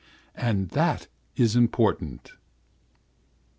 [0.33, 1.05] And that
[1.35, 2.31] is important."